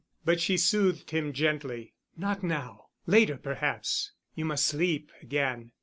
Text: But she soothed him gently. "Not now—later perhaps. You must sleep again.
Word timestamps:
But 0.25 0.39
she 0.41 0.57
soothed 0.57 1.11
him 1.11 1.31
gently. 1.31 1.93
"Not 2.17 2.41
now—later 2.41 3.37
perhaps. 3.37 4.11
You 4.33 4.45
must 4.45 4.65
sleep 4.65 5.11
again. 5.21 5.73